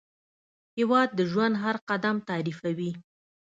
هېواد 0.77 1.09
د 1.17 1.19
ژوند 1.31 1.55
هر 1.63 1.75
قدم 1.89 2.15
تعریفوي. 2.29 2.91